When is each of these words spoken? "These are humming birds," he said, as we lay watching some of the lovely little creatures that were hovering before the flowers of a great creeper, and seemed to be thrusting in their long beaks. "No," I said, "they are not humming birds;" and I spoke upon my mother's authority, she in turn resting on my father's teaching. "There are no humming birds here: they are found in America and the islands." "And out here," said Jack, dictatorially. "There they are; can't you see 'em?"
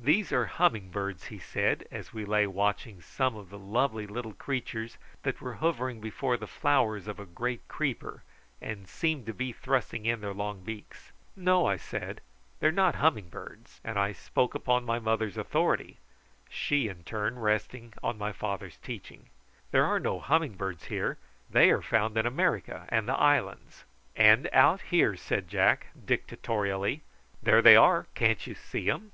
"These 0.00 0.32
are 0.32 0.46
humming 0.46 0.90
birds," 0.90 1.26
he 1.26 1.38
said, 1.38 1.86
as 1.92 2.12
we 2.12 2.24
lay 2.24 2.44
watching 2.44 3.00
some 3.00 3.36
of 3.36 3.50
the 3.50 3.58
lovely 3.60 4.04
little 4.04 4.32
creatures 4.32 4.98
that 5.22 5.40
were 5.40 5.54
hovering 5.62 6.00
before 6.00 6.36
the 6.36 6.48
flowers 6.48 7.06
of 7.06 7.20
a 7.20 7.24
great 7.24 7.68
creeper, 7.68 8.24
and 8.60 8.88
seemed 8.88 9.26
to 9.26 9.32
be 9.32 9.52
thrusting 9.52 10.06
in 10.06 10.22
their 10.22 10.34
long 10.34 10.64
beaks. 10.64 11.12
"No," 11.36 11.66
I 11.66 11.76
said, 11.76 12.20
"they 12.58 12.66
are 12.66 12.72
not 12.72 12.96
humming 12.96 13.28
birds;" 13.28 13.80
and 13.84 13.96
I 13.96 14.10
spoke 14.10 14.56
upon 14.56 14.84
my 14.84 14.98
mother's 14.98 15.36
authority, 15.36 15.98
she 16.48 16.88
in 16.88 17.04
turn 17.04 17.38
resting 17.38 17.92
on 18.02 18.18
my 18.18 18.32
father's 18.32 18.78
teaching. 18.78 19.30
"There 19.70 19.86
are 19.86 20.00
no 20.00 20.18
humming 20.18 20.54
birds 20.54 20.86
here: 20.86 21.16
they 21.48 21.70
are 21.70 21.80
found 21.80 22.18
in 22.18 22.26
America 22.26 22.86
and 22.88 23.06
the 23.08 23.14
islands." 23.14 23.84
"And 24.16 24.48
out 24.52 24.80
here," 24.80 25.14
said 25.14 25.46
Jack, 25.46 25.86
dictatorially. 26.04 27.02
"There 27.40 27.62
they 27.62 27.76
are; 27.76 28.08
can't 28.16 28.48
you 28.48 28.56
see 28.56 28.90
'em?" 28.90 29.12